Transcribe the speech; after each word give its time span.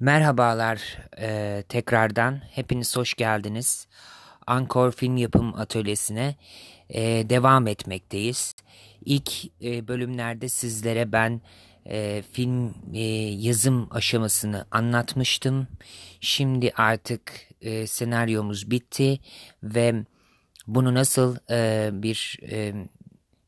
Merhabalar 0.00 0.98
e, 1.20 1.62
tekrardan. 1.68 2.40
Hepiniz 2.50 2.96
hoş 2.96 3.14
geldiniz. 3.14 3.86
Ankor 4.46 4.92
Film 4.92 5.16
Yapım 5.16 5.54
Atölyesi'ne 5.54 6.34
e, 6.88 7.00
devam 7.30 7.66
etmekteyiz. 7.66 8.54
İlk 9.04 9.32
e, 9.64 9.88
bölümlerde 9.88 10.48
sizlere 10.48 11.12
ben 11.12 11.40
e, 11.86 12.22
film 12.32 12.74
e, 12.94 13.00
yazım 13.38 13.88
aşamasını 13.90 14.66
anlatmıştım. 14.70 15.66
Şimdi 16.20 16.72
artık 16.76 17.32
e, 17.60 17.86
senaryomuz 17.86 18.70
bitti 18.70 19.18
ve 19.62 19.94
bunu 20.66 20.94
nasıl 20.94 21.36
e, 21.50 21.90
bir 21.92 22.38
e, 22.50 22.74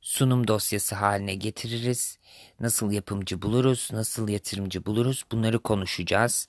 sunum 0.08 0.48
dosyası 0.48 0.94
haline 0.94 1.34
getiririz, 1.34 2.18
nasıl 2.60 2.92
yapımcı 2.92 3.42
buluruz, 3.42 3.88
nasıl 3.92 4.28
yatırımcı 4.28 4.86
buluruz 4.86 5.24
bunları 5.32 5.58
konuşacağız. 5.58 6.48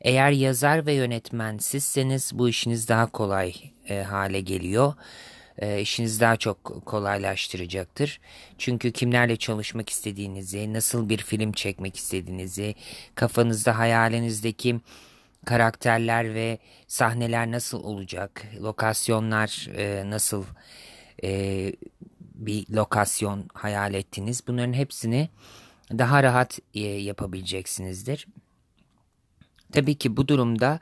Eğer 0.00 0.30
yazar 0.30 0.86
ve 0.86 0.92
yönetmen 0.92 1.58
sizseniz 1.58 2.30
bu 2.34 2.48
işiniz 2.48 2.88
daha 2.88 3.06
kolay 3.06 3.54
e, 3.88 4.02
hale 4.02 4.40
geliyor. 4.40 4.94
E, 5.58 5.80
işiniz 5.80 6.20
daha 6.20 6.36
çok 6.36 6.86
kolaylaştıracaktır. 6.86 8.20
Çünkü 8.58 8.92
kimlerle 8.92 9.36
çalışmak 9.36 9.90
istediğinizi, 9.90 10.72
nasıl 10.72 11.08
bir 11.08 11.18
film 11.18 11.52
çekmek 11.52 11.96
istediğinizi, 11.96 12.74
kafanızda 13.14 13.78
hayalinizdeki 13.78 14.80
karakterler 15.46 16.34
ve 16.34 16.58
sahneler 16.86 17.50
nasıl 17.50 17.84
olacak, 17.84 18.46
lokasyonlar 18.60 19.68
e, 19.76 20.10
nasıl 20.10 20.44
e, 21.24 21.72
bir 22.34 22.66
lokasyon 22.70 23.48
hayal 23.54 23.94
ettiniz. 23.94 24.42
Bunların 24.46 24.72
hepsini 24.72 25.28
daha 25.90 26.22
rahat 26.22 26.58
e, 26.74 26.80
yapabileceksinizdir. 26.80 28.26
Tabii 29.72 29.94
ki 29.94 30.16
bu 30.16 30.28
durumda 30.28 30.80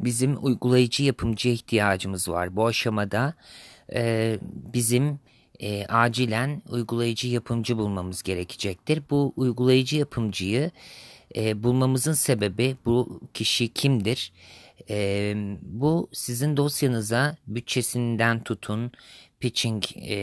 bizim 0.00 0.44
uygulayıcı 0.44 1.04
yapımcıya 1.04 1.54
ihtiyacımız 1.54 2.28
var. 2.28 2.56
Bu 2.56 2.66
aşamada 2.66 3.34
e, 3.92 4.38
bizim 4.74 5.18
e, 5.60 5.86
acilen 5.86 6.62
uygulayıcı 6.68 7.28
yapımcı 7.28 7.78
bulmamız 7.78 8.22
gerekecektir. 8.22 9.02
Bu 9.10 9.32
uygulayıcı 9.36 9.96
yapımcıyı 9.96 10.70
e, 11.36 11.62
bulmamızın 11.62 12.12
sebebi 12.12 12.76
bu 12.84 13.20
kişi 13.34 13.68
kimdir? 13.68 14.32
E, 14.90 15.34
bu 15.62 16.08
sizin 16.12 16.56
dosyanıza 16.56 17.36
bütçesinden 17.46 18.40
tutun 18.42 18.92
pitching 19.40 19.84
e, 19.96 20.16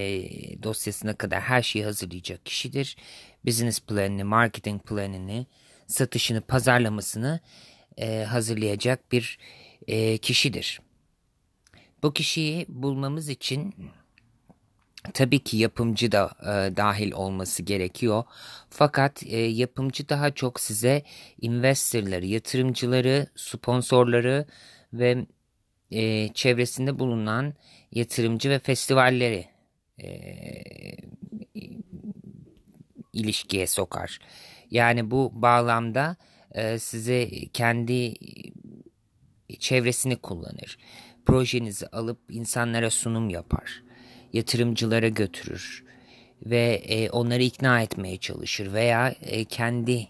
dosyasına 0.63 1.13
kadar 1.13 1.41
her 1.41 1.61
şeyi 1.61 1.85
hazırlayacak 1.85 2.45
kişidir. 2.45 2.97
Business 3.45 3.80
planını, 3.80 4.25
marketing 4.25 4.83
planını, 4.83 5.45
satışını, 5.88 6.41
pazarlamasını 6.41 7.39
e, 7.97 8.23
hazırlayacak 8.23 9.11
bir 9.11 9.39
e, 9.88 10.17
kişidir. 10.17 10.81
Bu 12.03 12.13
kişiyi 12.13 12.66
bulmamız 12.69 13.30
için 13.30 13.75
tabii 15.13 15.39
ki 15.39 15.57
yapımcı 15.57 16.11
da 16.11 16.31
e, 16.41 16.77
dahil 16.77 17.11
olması 17.11 17.63
gerekiyor. 17.63 18.23
Fakat 18.69 19.23
e, 19.23 19.38
yapımcı 19.38 20.09
daha 20.09 20.31
çok 20.31 20.59
size 20.59 21.03
investorları, 21.41 22.25
yatırımcıları, 22.25 23.27
sponsorları 23.35 24.45
ve 24.94 25.25
e, 25.91 26.33
çevresinde 26.33 27.00
bulunan 27.00 27.53
yatırımcı 27.95 28.49
ve 28.49 28.59
festivalleri 28.59 29.45
e, 30.03 30.09
ilişkiye 33.13 33.67
sokar. 33.67 34.19
Yani 34.71 35.11
bu 35.11 35.31
bağlamda 35.33 36.16
e, 36.51 36.79
size 36.79 37.29
kendi 37.53 38.13
çevresini 39.59 40.16
kullanır. 40.16 40.77
Projenizi 41.25 41.88
alıp 41.88 42.19
insanlara 42.29 42.89
sunum 42.89 43.29
yapar. 43.29 43.83
Yatırımcılara 44.33 45.07
götürür 45.07 45.83
ve 46.45 46.81
e, 46.85 47.09
onları 47.09 47.44
ikna 47.44 47.81
etmeye 47.81 48.17
çalışır 48.17 48.73
veya 48.73 49.16
e, 49.22 49.45
kendi 49.45 50.07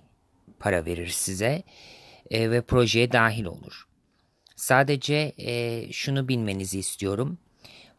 para 0.59 0.85
verir 0.85 1.07
size 1.07 1.63
e, 2.31 2.51
ve 2.51 2.61
projeye 2.61 3.11
dahil 3.11 3.45
olur. 3.45 3.87
Sadece 4.55 5.33
e, 5.37 5.85
şunu 5.91 6.27
bilmenizi 6.27 6.79
istiyorum. 6.79 7.37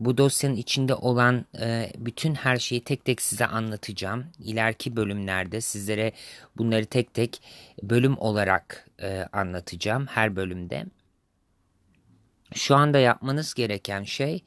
Bu 0.01 0.19
dosyanın 0.19 0.57
içinde 0.57 0.95
olan 0.95 1.45
e, 1.61 1.93
bütün 1.99 2.35
her 2.35 2.57
şeyi 2.57 2.85
tek 2.85 3.05
tek 3.05 3.23
size 3.23 3.47
anlatacağım. 3.47 4.25
İleriki 4.39 4.97
bölümlerde 4.97 5.61
sizlere 5.61 6.13
bunları 6.57 6.87
tek 6.87 7.15
tek 7.15 7.43
bölüm 7.83 8.19
olarak 8.19 8.91
e, 9.03 9.29
anlatacağım 9.33 10.07
her 10.07 10.37
bölümde. 10.37 10.87
Şu 12.55 12.77
anda 12.77 12.99
yapmanız 12.99 13.55
gereken 13.55 14.03
şey 14.03 14.43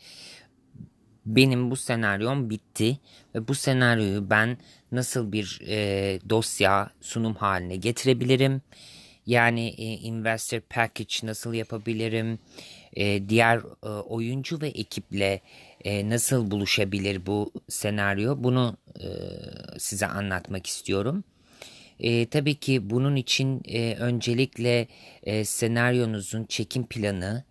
benim 1.25 1.71
bu 1.71 1.75
senaryom 1.75 2.49
bitti 2.49 2.99
ve 3.35 3.47
bu 3.47 3.55
senaryoyu 3.55 4.29
ben 4.29 4.57
nasıl 4.91 5.31
bir 5.31 5.61
e, 5.67 6.19
dosya 6.29 6.91
sunum 7.01 7.35
haline 7.35 7.75
getirebilirim? 7.75 8.61
Yani 9.25 9.67
e, 9.67 9.83
investor 9.83 10.59
package 10.59 11.15
nasıl 11.23 11.53
yapabilirim? 11.53 12.39
E, 12.93 13.29
diğer 13.29 13.57
e, 13.83 13.87
oyuncu 13.89 14.61
ve 14.61 14.67
ekiple 14.67 15.41
e, 15.85 16.09
nasıl 16.09 16.51
buluşabilir 16.51 17.25
bu 17.25 17.51
senaryo? 17.69 18.43
Bunu 18.43 18.77
e, 18.99 19.07
size 19.79 20.07
anlatmak 20.07 20.67
istiyorum. 20.67 21.23
E, 21.99 22.25
tabii 22.25 22.55
ki 22.55 22.89
bunun 22.89 23.15
için 23.15 23.61
e, 23.65 23.95
öncelikle 23.95 24.87
e, 25.23 25.45
senaryonuzun 25.45 26.45
çekim 26.45 26.85
planı 26.85 27.43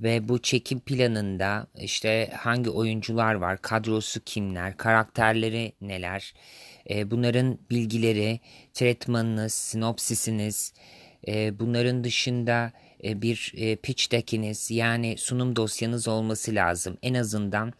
ve 0.00 0.28
bu 0.28 0.42
çekim 0.42 0.80
planında 0.80 1.66
işte 1.78 2.30
hangi 2.36 2.70
oyuncular 2.70 3.34
var, 3.34 3.62
kadrosu 3.62 4.24
kimler, 4.24 4.76
karakterleri 4.76 5.72
neler, 5.80 6.34
e, 6.90 7.10
bunların 7.10 7.58
bilgileri, 7.70 8.40
tretmanınız, 8.74 9.54
sinopsisiniz, 9.54 10.72
e, 11.28 11.58
bunların 11.58 12.04
dışında 12.04 12.72
bir 13.04 13.52
e, 13.56 13.76
pitch 13.76 14.12
deck'iniz 14.12 14.70
yani 14.70 15.18
sunum 15.18 15.56
dosyanız 15.56 16.08
olması 16.08 16.54
lazım. 16.54 16.98
En 17.02 17.14
azından 17.14 17.72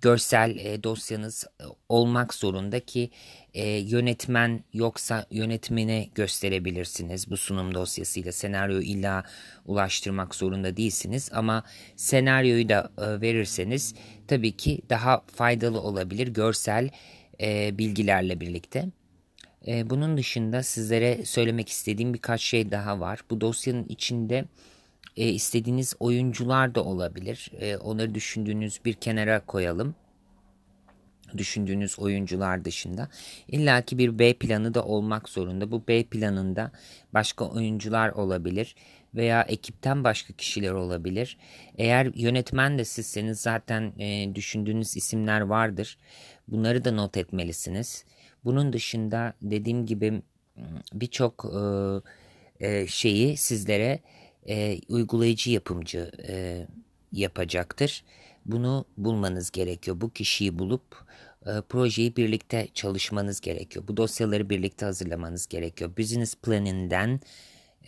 görsel 0.00 0.56
e, 0.56 0.82
dosyanız 0.82 1.44
e, 1.60 1.64
olmak 1.88 2.34
zorunda 2.34 2.80
ki 2.80 3.10
e, 3.54 3.68
yönetmen 3.68 4.64
yoksa 4.72 5.26
yönetmene 5.30 6.08
gösterebilirsiniz 6.14 7.30
bu 7.30 7.36
sunum 7.36 7.74
dosyasıyla. 7.74 8.32
Senaryo 8.32 8.80
illa 8.80 9.24
ulaştırmak 9.66 10.34
zorunda 10.34 10.76
değilsiniz 10.76 11.30
ama 11.32 11.64
senaryoyu 11.96 12.68
da 12.68 12.90
e, 12.98 13.20
verirseniz 13.20 13.94
tabii 14.28 14.52
ki 14.52 14.80
daha 14.90 15.20
faydalı 15.34 15.80
olabilir 15.80 16.28
görsel 16.28 16.90
e, 17.40 17.78
bilgilerle 17.78 18.40
birlikte. 18.40 18.88
E, 19.66 19.90
bunun 19.90 20.16
dışında 20.16 20.62
sizlere 20.62 21.24
söylemek 21.24 21.68
istediğim 21.68 22.14
birkaç 22.14 22.42
şey 22.42 22.70
daha 22.70 23.00
var. 23.00 23.20
Bu 23.30 23.40
dosyanın 23.40 23.86
içinde 23.88 24.44
e, 25.16 25.28
istediğiniz 25.28 25.94
oyuncular 26.00 26.74
da 26.74 26.84
olabilir. 26.84 27.50
E, 27.60 27.76
onları 27.76 28.14
düşündüğünüz 28.14 28.80
bir 28.84 28.94
kenara 28.94 29.46
koyalım. 29.46 29.94
Düşündüğünüz 31.36 31.98
oyuncular 31.98 32.64
dışında. 32.64 33.08
İlla 33.48 33.82
ki 33.82 33.98
bir 33.98 34.18
B 34.18 34.34
planı 34.34 34.74
da 34.74 34.84
olmak 34.84 35.28
zorunda. 35.28 35.70
Bu 35.70 35.88
B 35.88 36.04
planında 36.04 36.72
başka 37.14 37.44
oyuncular 37.44 38.08
olabilir 38.08 38.74
veya 39.14 39.42
ekipten 39.42 40.04
başka 40.04 40.34
kişiler 40.34 40.70
olabilir. 40.70 41.38
Eğer 41.78 42.10
yönetmen 42.14 42.78
de 42.78 42.84
sizseniz 42.84 43.40
zaten 43.40 43.92
e, 43.98 44.34
düşündüğünüz 44.34 44.96
isimler 44.96 45.40
vardır. 45.40 45.98
Bunları 46.48 46.84
da 46.84 46.92
not 46.92 47.16
etmelisiniz. 47.16 48.04
Bunun 48.44 48.72
dışında 48.72 49.34
dediğim 49.42 49.86
gibi 49.86 50.22
birçok 50.92 51.44
e, 52.60 52.86
şeyi 52.86 53.36
sizlere 53.36 54.00
e, 54.48 54.78
uygulayıcı 54.88 55.50
yapımcı 55.50 56.10
e, 56.28 56.66
yapacaktır. 57.12 58.04
Bunu 58.46 58.84
bulmanız 58.96 59.50
gerekiyor. 59.50 60.00
Bu 60.00 60.10
kişiyi 60.10 60.58
bulup 60.58 61.04
e, 61.46 61.50
projeyi 61.68 62.16
birlikte 62.16 62.68
çalışmanız 62.74 63.40
gerekiyor. 63.40 63.88
Bu 63.88 63.96
dosyaları 63.96 64.50
birlikte 64.50 64.86
hazırlamanız 64.86 65.46
gerekiyor. 65.46 65.96
Business 65.98 66.34
planinden 66.34 67.20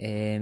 e, 0.00 0.40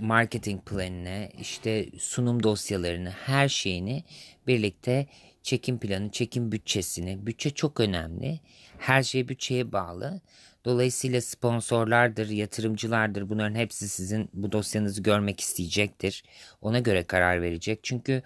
marketing 0.00 0.64
planine, 0.64 1.30
işte 1.40 1.86
sunum 1.98 2.42
dosyalarını, 2.42 3.10
her 3.10 3.48
şeyini 3.48 4.04
birlikte 4.46 5.06
çekim 5.42 5.78
planı, 5.78 6.10
çekim 6.10 6.52
bütçesini. 6.52 7.26
Bütçe 7.26 7.50
çok 7.50 7.80
önemli. 7.80 8.40
Her 8.78 9.02
şey 9.02 9.28
bütçeye 9.28 9.72
bağlı. 9.72 10.20
Dolayısıyla 10.64 11.20
sponsorlardır, 11.20 12.28
yatırımcılardır 12.28 13.28
bunların 13.28 13.54
hepsi 13.54 13.88
sizin 13.88 14.28
bu 14.32 14.52
dosyanızı 14.52 15.02
görmek 15.02 15.40
isteyecektir. 15.40 16.24
Ona 16.62 16.78
göre 16.78 17.04
karar 17.04 17.42
verecek. 17.42 17.80
Çünkü 17.82 18.22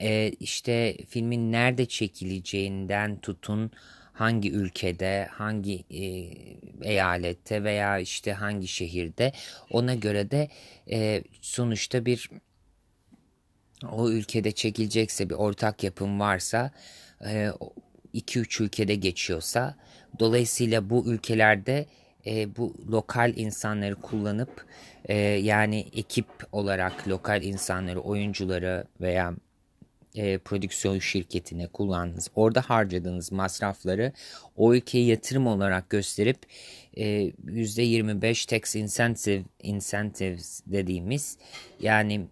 e, 0.00 0.28
işte 0.40 0.96
filmin 1.08 1.52
nerede 1.52 1.86
çekileceğinden 1.86 3.20
tutun 3.20 3.70
hangi 4.12 4.52
ülkede, 4.52 5.28
hangi 5.32 5.84
e, 5.90 6.04
eyalette 6.90 7.64
veya 7.64 7.98
işte 7.98 8.32
hangi 8.32 8.68
şehirde 8.68 9.32
ona 9.70 9.94
göre 9.94 10.30
de 10.30 10.48
e, 10.90 11.22
sonuçta 11.40 12.06
bir 12.06 12.30
o 13.92 14.10
ülkede 14.10 14.52
çekilecekse 14.52 15.30
bir 15.30 15.34
ortak 15.34 15.84
yapım 15.84 16.20
varsa 16.20 16.70
2-3 18.14 18.62
e, 18.62 18.64
ülkede 18.64 18.94
geçiyorsa 18.94 19.74
dolayısıyla 20.18 20.90
bu 20.90 21.06
ülkelerde 21.06 21.86
e, 22.26 22.56
bu 22.56 22.74
lokal 22.90 23.32
insanları 23.36 23.94
kullanıp 23.94 24.66
e, 25.04 25.14
yani 25.18 25.86
ekip 25.92 26.26
olarak 26.52 27.08
lokal 27.08 27.42
insanları 27.42 28.00
oyuncuları 28.00 28.84
veya 29.00 29.34
e, 30.14 30.38
prodüksiyon 30.38 30.98
şirketine 30.98 31.66
kullandığınız, 31.66 32.30
orada 32.34 32.60
harcadığınız 32.60 33.32
masrafları 33.32 34.12
o 34.56 34.74
ülkeye 34.74 35.04
yatırım 35.04 35.46
olarak 35.46 35.90
gösterip 35.90 36.38
e, 36.96 37.04
%25 37.04 38.46
tax 38.46 38.76
incentive 38.76 39.42
incentives 39.62 40.62
dediğimiz 40.66 41.38
yani 41.80 42.26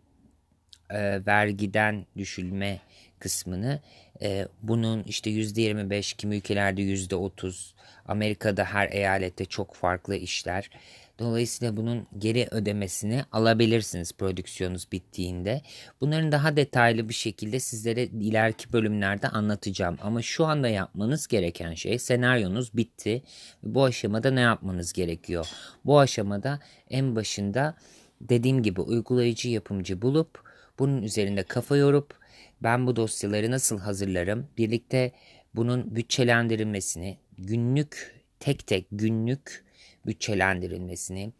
e, 0.91 1.27
vergiden 1.27 2.07
düşülme 2.17 2.81
kısmını 3.21 3.81
e, 4.23 4.49
bunun 4.63 5.03
işte 5.03 5.31
%25 5.31 6.17
kimi 6.17 6.37
ülkelerde 6.37 6.83
%30 6.83 7.73
Amerika'da 8.07 8.65
her 8.65 8.89
eyalette 8.93 9.45
çok 9.45 9.75
farklı 9.75 10.17
işler 10.17 10.71
Dolayısıyla 11.19 11.77
bunun 11.77 12.07
geri 12.19 12.49
ödemesini 12.51 13.25
alabilirsiniz 13.33 14.13
prodüksiyonunuz 14.13 14.93
bittiğinde. 14.93 15.63
Bunların 16.01 16.33
daha 16.33 16.57
detaylı 16.57 17.09
bir 17.09 17.15
şekilde 17.15 17.61
sizlere 17.61 18.05
ileriki 18.05 18.73
bölümlerde 18.73 19.29
anlatacağım. 19.29 19.99
Ama 20.03 20.23
şu 20.23 20.45
anda 20.45 20.69
yapmanız 20.69 21.27
gereken 21.27 21.75
şey 21.75 21.99
senaryonuz 21.99 22.77
bitti. 22.77 23.23
Bu 23.63 23.85
aşamada 23.85 24.31
ne 24.31 24.41
yapmanız 24.41 24.93
gerekiyor? 24.93 25.49
Bu 25.85 25.99
aşamada 25.99 26.61
en 26.91 27.17
başında 27.17 27.75
dediğim 28.21 28.63
gibi 28.63 28.81
uygulayıcı 28.81 29.49
yapımcı 29.49 30.03
bulup 30.03 30.43
bunun 30.79 31.03
üzerinde 31.03 31.43
kafa 31.43 31.77
yorup 31.77 32.18
ben 32.63 32.87
bu 32.87 32.97
dosyaları 32.97 33.51
nasıl 33.51 33.79
hazırlarım? 33.79 34.49
Birlikte 34.59 35.13
bunun 35.55 35.97
bütçelendirilmesini 35.97 37.19
günlük 37.39 38.15
tek 38.41 38.67
tek 38.67 38.87
günlük 38.93 39.65
bütçelendirilmesini, 40.07 41.33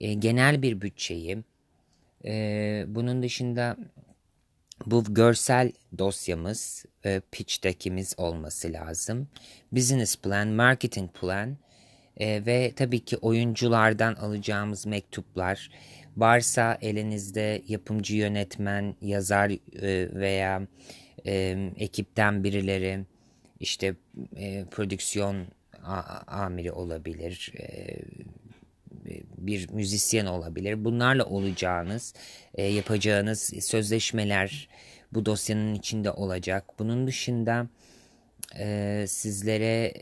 e, 0.00 0.14
genel 0.14 0.62
bir 0.62 0.80
bütçeyi, 0.80 1.38
e, 2.24 2.84
bunun 2.88 3.22
dışında 3.22 3.76
bu 4.86 5.04
görsel 5.14 5.72
dosyamız, 5.98 6.84
e, 7.04 7.20
pitch 7.32 7.64
deck'imiz 7.64 8.14
olması 8.16 8.72
lazım. 8.72 9.28
Business 9.72 10.16
plan, 10.16 10.48
marketing 10.48 11.10
plan 11.12 11.56
e, 12.16 12.46
ve 12.46 12.72
tabii 12.76 13.04
ki 13.04 13.16
oyunculardan 13.16 14.14
alacağımız 14.14 14.86
mektuplar, 14.86 15.70
varsa 16.16 16.78
elinizde 16.80 17.62
yapımcı 17.68 18.16
yönetmen, 18.16 18.94
yazar 19.00 19.50
e, 19.50 20.14
veya 20.14 20.66
e, 21.26 21.58
ekipten 21.76 22.44
birileri, 22.44 23.04
işte 23.60 23.94
e, 24.36 24.64
prodüksiyon 24.64 25.46
amiri 26.26 26.72
olabilir, 26.72 27.52
e, 27.58 27.96
bir 29.38 29.70
müzisyen 29.70 30.26
olabilir. 30.26 30.84
Bunlarla 30.84 31.24
olacağınız, 31.24 32.14
e, 32.54 32.64
yapacağınız 32.64 33.52
sözleşmeler 33.60 34.68
bu 35.12 35.26
dosyanın 35.26 35.74
içinde 35.74 36.10
olacak. 36.10 36.64
Bunun 36.78 37.06
dışında 37.06 37.66
e, 38.58 39.04
sizlere 39.08 39.92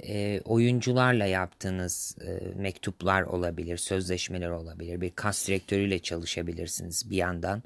oyuncularla 0.45 1.27
yaptığınız 1.27 2.17
mektuplar 2.57 3.23
olabilir, 3.23 3.77
sözleşmeler 3.77 4.51
olabilir. 4.51 5.01
Bir 5.01 5.11
kas 5.11 5.49
direktörüyle 5.49 5.99
çalışabilirsiniz 5.99 7.11
bir 7.11 7.17
yandan 7.17 7.63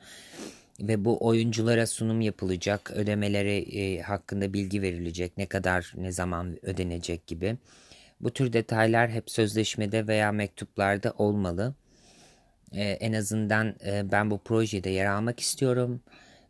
ve 0.80 1.04
bu 1.04 1.26
oyunculara 1.26 1.86
sunum 1.86 2.20
yapılacak, 2.20 2.90
ödemeleri 2.90 4.02
hakkında 4.02 4.52
bilgi 4.52 4.82
verilecek, 4.82 5.38
ne 5.38 5.46
kadar 5.46 5.92
ne 5.96 6.12
zaman 6.12 6.58
ödenecek 6.62 7.26
gibi. 7.26 7.56
Bu 8.20 8.30
tür 8.30 8.52
detaylar 8.52 9.10
hep 9.10 9.30
sözleşmede 9.30 10.06
veya 10.06 10.32
mektuplarda 10.32 11.14
olmalı. 11.18 11.74
Ee, 12.72 12.82
en 12.82 13.12
azından 13.12 13.74
e, 13.86 14.12
ben 14.12 14.30
bu 14.30 14.38
projede 14.38 14.90
yer 14.90 15.06
almak 15.06 15.40
istiyorum. 15.40 16.00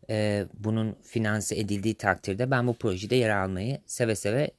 Ee, 0.09 0.45
bunun 0.53 0.95
finanse 1.03 1.59
edildiği 1.59 1.95
takdirde 1.95 2.51
ben 2.51 2.67
bu 2.67 2.73
projede 2.73 3.15
yer 3.15 3.29
almayı 3.29 3.81
seve 3.85 4.15
seve 4.15 4.51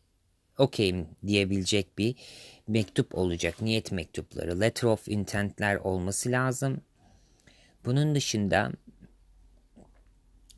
okeyim 0.58 1.06
diyebilecek 1.26 1.98
bir 1.98 2.14
mektup 2.68 3.14
olacak. 3.14 3.62
Niyet 3.62 3.92
mektupları, 3.92 4.60
letter 4.60 4.88
of 4.88 5.08
intent'ler 5.08 5.76
olması 5.76 6.30
lazım. 6.30 6.80
Bunun 7.84 8.14
dışında 8.14 8.72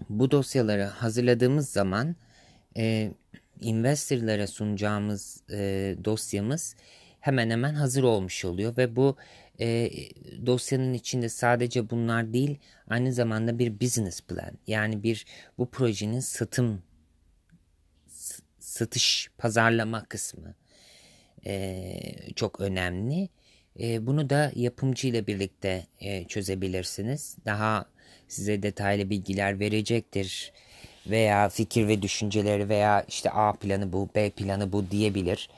bu 0.08 0.30
dosyaları 0.30 0.84
hazırladığımız 0.84 1.68
zaman 1.68 2.16
e, 2.76 3.12
investorlara 3.60 4.46
sunacağımız 4.46 5.42
e, 5.50 5.96
dosyamız 6.04 6.76
hemen 7.20 7.50
hemen 7.50 7.74
hazır 7.74 8.02
olmuş 8.02 8.44
oluyor 8.44 8.76
ve 8.76 8.96
bu 8.96 9.16
e, 9.60 9.90
dosyanın 10.46 10.94
içinde 10.94 11.28
sadece 11.28 11.90
bunlar 11.90 12.32
değil 12.32 12.58
aynı 12.88 13.12
zamanda 13.12 13.58
bir 13.58 13.80
business 13.80 14.20
plan 14.20 14.50
yani 14.66 15.02
bir 15.02 15.26
bu 15.58 15.70
projenin 15.70 16.20
satım 16.20 16.82
satış 18.58 19.30
pazarlama 19.38 20.04
kısmı 20.04 20.54
e, 21.46 22.00
çok 22.36 22.60
önemli. 22.60 23.28
E, 23.80 24.06
bunu 24.06 24.30
da 24.30 24.52
yapımcı 24.54 25.26
birlikte 25.26 25.86
e, 26.00 26.24
çözebilirsiniz. 26.24 27.36
Daha 27.44 27.86
size 28.28 28.62
detaylı 28.62 29.10
bilgiler 29.10 29.60
verecektir 29.60 30.52
veya 31.06 31.48
fikir 31.48 31.88
ve 31.88 32.02
düşünceleri 32.02 32.68
veya 32.68 33.04
işte 33.08 33.30
A 33.30 33.52
planı 33.52 33.92
bu, 33.92 34.08
B 34.14 34.30
planı 34.30 34.72
bu 34.72 34.90
diyebilir. 34.90 35.48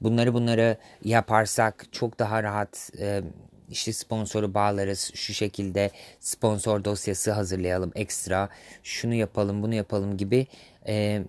Bunları 0.00 0.34
bunları 0.34 0.76
yaparsak 1.04 1.86
çok 1.92 2.18
daha 2.18 2.42
rahat 2.42 2.90
e, 2.98 3.22
işte 3.70 3.92
sponsoru 3.92 4.54
bağlarız. 4.54 5.10
Şu 5.14 5.34
şekilde 5.34 5.90
sponsor 6.20 6.84
dosyası 6.84 7.32
hazırlayalım 7.32 7.92
ekstra. 7.94 8.48
Şunu 8.82 9.14
yapalım, 9.14 9.62
bunu 9.62 9.74
yapalım 9.74 10.16
gibi 10.16 10.46
e, 10.86 11.22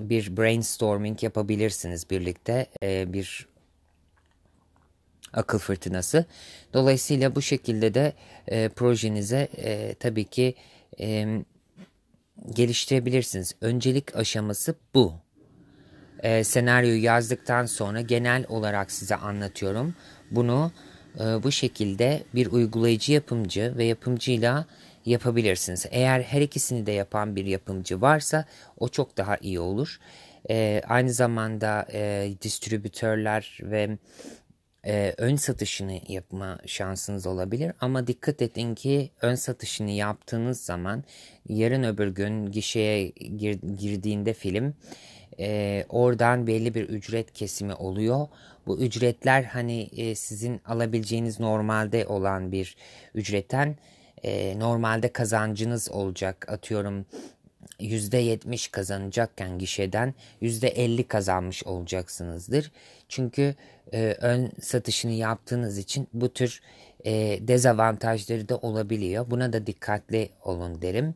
bir 0.00 0.36
brainstorming 0.36 1.22
yapabilirsiniz 1.22 2.10
birlikte. 2.10 2.66
E, 2.82 3.12
bir 3.12 3.48
akıl 5.32 5.58
fırtınası. 5.58 6.24
Dolayısıyla 6.72 7.34
bu 7.34 7.42
şekilde 7.42 7.94
de 7.94 8.12
e, 8.48 8.68
projenize 8.68 9.48
e, 9.56 9.94
tabii 9.94 10.24
ki 10.24 10.54
e, 11.00 11.38
geliştirebilirsiniz. 12.50 13.54
Öncelik 13.60 14.16
aşaması 14.16 14.74
bu. 14.94 15.23
Ee, 16.24 16.44
senaryoyu 16.44 17.02
yazdıktan 17.02 17.66
sonra 17.66 18.00
genel 18.00 18.44
olarak 18.48 18.92
size 18.92 19.16
anlatıyorum. 19.16 19.94
Bunu 20.30 20.72
e, 21.20 21.42
bu 21.42 21.52
şekilde 21.52 22.22
bir 22.34 22.46
uygulayıcı 22.46 23.12
yapımcı 23.12 23.74
ve 23.76 23.84
yapımcıyla 23.84 24.66
yapabilirsiniz. 25.06 25.86
Eğer 25.90 26.20
her 26.22 26.40
ikisini 26.40 26.86
de 26.86 26.92
yapan 26.92 27.36
bir 27.36 27.44
yapımcı 27.44 28.00
varsa 28.00 28.44
o 28.78 28.88
çok 28.88 29.16
daha 29.16 29.36
iyi 29.36 29.60
olur. 29.60 29.98
E, 30.50 30.82
aynı 30.88 31.12
zamanda 31.12 31.86
e, 31.92 32.30
distribütörler 32.42 33.58
ve 33.62 33.98
e, 34.86 35.14
ön 35.18 35.36
satışını 35.36 36.00
yapma 36.08 36.58
şansınız 36.66 37.26
olabilir. 37.26 37.72
Ama 37.80 38.06
dikkat 38.06 38.42
edin 38.42 38.74
ki 38.74 39.10
ön 39.22 39.34
satışını 39.34 39.90
yaptığınız 39.90 40.60
zaman 40.60 41.04
yarın 41.48 41.82
öbür 41.82 42.08
gün 42.08 42.50
gişeye 42.50 43.08
gir, 43.08 43.60
girdiğinde 43.78 44.32
film 44.32 44.74
e, 45.40 45.84
oradan 45.88 46.46
belli 46.46 46.74
bir 46.74 46.88
ücret 46.88 47.32
kesimi 47.32 47.74
oluyor. 47.74 48.28
Bu 48.66 48.78
ücretler 48.78 49.42
hani 49.42 49.82
e, 49.82 50.14
sizin 50.14 50.60
alabileceğiniz 50.66 51.40
normalde 51.40 52.06
olan 52.06 52.52
bir 52.52 52.76
ücretten 53.14 53.76
e, 54.22 54.58
normalde 54.58 55.12
kazancınız 55.12 55.90
olacak. 55.90 56.46
Atıyorum 56.48 57.06
%70 57.80 58.70
kazanacakken 58.70 59.58
gişeden 59.58 60.14
%50 60.42 61.04
kazanmış 61.04 61.64
olacaksınızdır. 61.64 62.70
Çünkü 63.08 63.54
e, 63.92 64.16
ön 64.20 64.52
satışını 64.60 65.12
yaptığınız 65.12 65.78
için 65.78 66.08
bu 66.12 66.32
tür 66.32 66.60
e, 67.04 67.38
dezavantajları 67.48 68.48
da 68.48 68.56
olabiliyor. 68.56 69.30
Buna 69.30 69.52
da 69.52 69.66
dikkatli 69.66 70.28
olun 70.44 70.82
derim. 70.82 71.14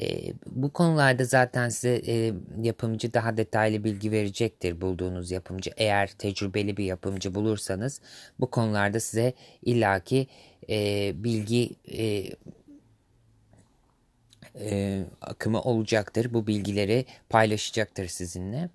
E, 0.00 0.32
bu 0.46 0.72
konularda 0.72 1.24
zaten 1.24 1.68
size 1.68 2.02
e, 2.06 2.32
yapımcı 2.62 3.14
daha 3.14 3.36
detaylı 3.36 3.84
bilgi 3.84 4.12
verecektir 4.12 4.80
bulduğunuz 4.80 5.30
yapımcı. 5.30 5.70
Eğer 5.76 6.10
tecrübeli 6.10 6.76
bir 6.76 6.84
yapımcı 6.84 7.34
bulursanız 7.34 8.00
bu 8.40 8.50
konularda 8.50 9.00
size 9.00 9.32
illaki 9.62 10.26
e, 10.70 11.12
bilgi 11.24 11.70
e, 11.98 12.24
e, 14.60 15.00
akımı 15.20 15.60
olacaktır. 15.60 16.34
Bu 16.34 16.46
bilgileri 16.46 17.04
paylaşacaktır 17.28 18.06
sizinle. 18.06 18.68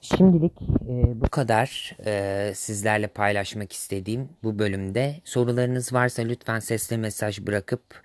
Şimdilik 0.00 0.52
e, 0.62 1.20
bu 1.20 1.28
kadar 1.28 1.96
e, 2.06 2.52
sizlerle 2.54 3.06
paylaşmak 3.06 3.72
istediğim 3.72 4.28
bu 4.42 4.58
bölümde. 4.58 5.16
Sorularınız 5.24 5.92
varsa 5.92 6.22
lütfen 6.22 6.58
sesli 6.58 6.98
mesaj 6.98 7.40
bırakıp 7.40 8.02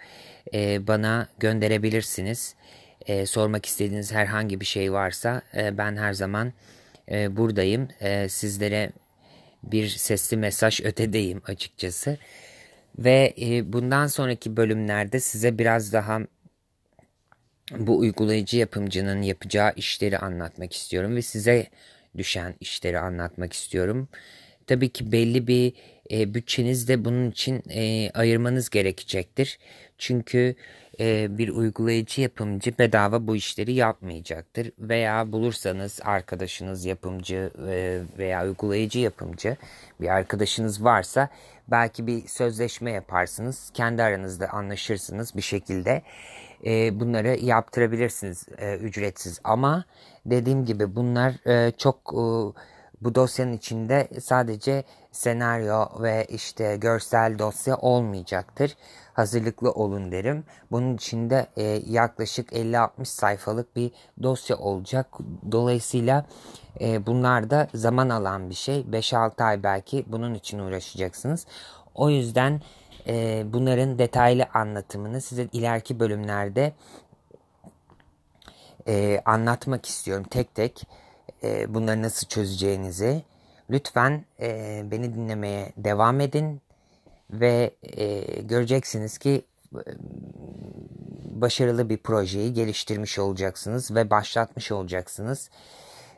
e, 0.54 0.88
bana 0.88 1.28
gönderebilirsiniz. 1.40 2.56
E, 3.06 3.26
sormak 3.26 3.66
istediğiniz 3.66 4.14
herhangi 4.14 4.60
bir 4.60 4.66
şey 4.66 4.94
varsa 4.94 5.42
e, 5.56 5.78
ben 5.78 5.98
her 5.98 6.14
zaman 6.14 6.54
e, 7.12 7.38
buradayım. 7.38 7.88
E, 8.02 8.30
sizlere 8.30 8.92
bir 9.64 9.88
sesli 9.88 10.38
mesaj 10.38 10.82
ötedeyim 10.84 11.42
açıkçası. 11.48 12.18
Ve 13.00 13.34
e, 13.42 13.74
bundan 13.74 14.08
sonraki 14.08 14.58
bölümlerde 14.58 15.20
size 15.20 15.58
biraz 15.58 15.94
daha 15.94 16.20
bu 17.72 17.98
uygulayıcı 17.98 18.58
yapımcının 18.58 19.22
yapacağı 19.22 19.74
işleri 19.76 20.18
anlatmak 20.18 20.74
istiyorum 20.74 21.16
ve 21.16 21.22
size 21.22 21.68
düşen 22.18 22.56
işleri 22.60 23.00
anlatmak 23.00 23.54
istiyorum. 23.54 24.08
Tabii 24.68 24.90
ki 24.90 25.12
belli 25.12 25.48
bir 25.48 25.74
e, 26.12 26.34
bütçeniz 26.34 26.88
de 26.88 27.06
bunun 27.06 27.32
için 27.32 27.64
e, 27.70 28.12
ayırmanız 28.14 28.70
gerekecektir. 28.70 29.60
Çünkü 29.98 30.56
e, 31.00 31.38
bir 31.38 31.50
uygulayıcı 31.50 32.22
yapımcı 32.22 32.78
bedava 32.80 33.28
bu 33.28 33.36
işleri 33.36 33.74
yapmayacaktır. 33.74 34.72
Veya 34.80 35.32
bulursanız 35.32 36.00
arkadaşınız 36.04 36.86
yapımcı 36.86 37.52
e, 37.70 38.02
veya 38.18 38.46
uygulayıcı 38.46 39.00
yapımcı 39.00 39.58
bir 40.02 40.08
arkadaşınız 40.08 40.84
varsa 40.84 41.30
belki 41.68 42.08
bir 42.08 42.28
sözleşme 42.28 42.92
yaparsınız. 42.92 43.72
Kendi 43.74 44.04
aranızda 44.04 44.50
anlaşırsınız 44.50 45.36
bir 45.36 45.42
şekilde. 45.42 46.02
E, 46.66 47.00
bunları 47.00 47.38
yaptırabilirsiniz 47.46 48.46
e, 48.58 48.76
ücretsiz 48.76 49.40
ama 49.44 49.86
dediğim 50.26 50.66
gibi 50.66 50.96
bunlar 50.96 51.48
e, 51.48 51.72
çok 51.72 51.98
e, 52.14 52.26
bu 53.02 53.16
dosyanın 53.16 53.54
içinde 53.54 54.08
sadece 54.22 54.84
senaryo 55.12 56.04
ve 56.04 56.26
işte 56.30 56.78
görsel 56.78 57.40
dosya 57.40 57.78
olmayacaktır. 57.78 58.78
Hazırlıklı 59.14 59.72
olun 59.72 60.12
derim. 60.12 60.44
Bunun 60.72 60.96
içinde 60.96 61.48
e, 61.58 61.64
yaklaşık 61.88 62.52
50-60 62.52 63.06
sayfalık 63.06 63.76
bir 63.76 63.92
dosya 64.24 64.58
olacak. 64.58 65.08
Dolayısıyla 65.52 66.26
e, 66.82 67.06
bunlar 67.06 67.50
da 67.50 67.68
zaman 67.74 68.10
alan 68.10 68.50
bir 68.50 68.56
şey. 68.56 68.82
5-6 68.82 69.44
ay 69.44 69.64
belki 69.64 70.06
bunun 70.08 70.34
için 70.34 70.60
uğraşacaksınız. 70.60 71.46
O 71.96 72.10
yüzden 72.10 72.62
e, 73.08 73.44
bunların 73.54 74.00
detaylı 74.00 74.46
anlatımını 74.54 75.22
size 75.22 75.48
ileriki 75.54 76.00
bölümlerde 76.00 76.74
e, 78.88 79.22
anlatmak 79.26 79.86
istiyorum 79.86 80.26
tek 80.30 80.56
tek 80.56 80.88
e, 81.44 81.74
bunları 81.74 82.02
nasıl 82.02 82.28
çözeceğinizi. 82.28 83.24
Lütfen 83.70 84.26
e, 84.40 84.82
beni 84.92 85.16
dinlemeye 85.16 85.74
devam 85.78 86.22
edin 86.22 86.62
ve 87.30 87.72
e, 87.84 88.22
göreceksiniz 88.42 89.18
ki 89.18 89.46
e, 89.76 89.80
başarılı 91.26 91.90
bir 91.90 91.98
projeyi 91.98 92.54
geliştirmiş 92.54 93.20
olacaksınız 93.20 93.96
ve 93.96 94.10
başlatmış 94.10 94.72
olacaksınız 94.72 95.50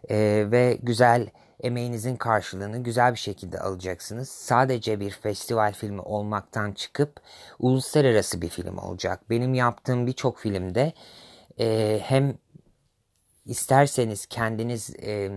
e, 0.09 0.47
ve 0.51 0.77
güzel 0.83 1.27
emeğinizin 1.59 2.15
karşılığını 2.15 2.83
güzel 2.83 3.13
bir 3.13 3.19
şekilde 3.19 3.59
alacaksınız. 3.59 4.29
Sadece 4.29 4.99
bir 4.99 5.11
festival 5.11 5.73
filmi 5.73 6.01
olmaktan 6.01 6.71
çıkıp 6.71 7.21
uluslararası 7.59 8.41
bir 8.41 8.49
film 8.49 8.77
olacak. 8.77 9.29
Benim 9.29 9.53
yaptığım 9.53 10.07
birçok 10.07 10.39
filmde 10.39 10.93
e, 11.59 11.99
hem 12.03 12.37
isterseniz 13.45 14.25
kendiniz 14.25 14.95
e, 15.01 15.31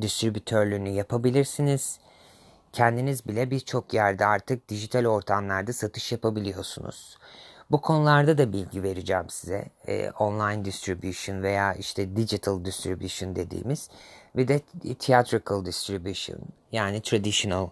distribütörlüğünü 0.00 0.88
yapabilirsiniz. 0.88 1.98
Kendiniz 2.72 3.26
bile 3.26 3.50
birçok 3.50 3.94
yerde 3.94 4.26
artık 4.26 4.68
dijital 4.68 5.06
ortamlarda 5.06 5.72
satış 5.72 6.12
yapabiliyorsunuz. 6.12 7.18
Bu 7.70 7.80
konularda 7.80 8.38
da 8.38 8.52
bilgi 8.52 8.82
vereceğim 8.82 9.28
size. 9.28 9.70
E, 9.86 10.10
online 10.10 10.64
distribution 10.64 11.42
veya 11.42 11.74
işte 11.74 12.16
digital 12.16 12.64
distribution 12.64 13.36
dediğimiz 13.36 13.88
bir 14.36 14.48
de 14.48 14.60
theatrical 14.98 15.64
distribution 15.64 16.38
yani 16.72 17.00
traditional 17.00 17.68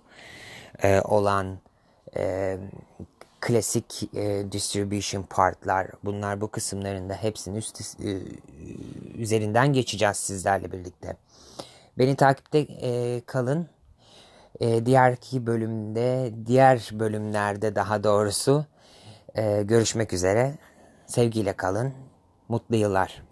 e, 0.82 1.00
olan 1.00 1.58
e, 2.16 2.56
klasik 3.40 4.14
e, 4.14 4.52
distribution 4.52 5.22
partlar 5.22 5.86
bunlar 6.04 6.40
bu 6.40 6.48
kısımlarında 6.50 7.14
hepsinin 7.14 7.56
üst, 7.56 8.00
e, 8.00 8.18
üzerinden 9.14 9.72
geçeceğiz 9.72 10.16
sizlerle 10.16 10.72
birlikte. 10.72 11.16
Beni 11.98 12.16
takipte 12.16 12.58
e, 12.58 13.20
kalın. 13.26 13.68
E, 14.60 14.86
diğerki 14.86 15.46
bölümde, 15.46 16.32
diğer 16.46 16.90
bölümlerde 16.92 17.74
daha 17.74 18.04
doğrusu 18.04 18.64
e, 19.34 19.62
görüşmek 19.62 20.12
üzere. 20.12 20.54
Sevgiyle 21.06 21.52
kalın. 21.52 21.92
Mutlu 22.48 22.76
yıllar. 22.76 23.27